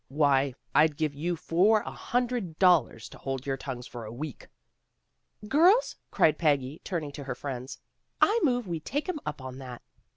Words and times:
"Why, 0.07 0.55
I'd 0.73 0.97
give 0.97 1.13
you 1.13 1.35
four 1.35 1.81
a 1.81 1.91
hundred 1.91 2.57
dollars 2.57 3.07
to 3.09 3.19
hold 3.19 3.45
your 3.45 3.55
tongues 3.55 3.85
for 3.85 4.03
a 4.03 4.11
week. 4.11 4.47
''"Girls," 5.47 5.95
cried 6.09 6.39
Peggy 6.39 6.81
turning 6.83 7.11
to 7.11 7.25
her 7.25 7.35
friends, 7.35 7.77
"I 8.19 8.39
move 8.41 8.67
we 8.67 8.79
take 8.79 9.07
him 9.07 9.19
up 9.27 9.41
on 9.41 9.59
that." 9.59 9.83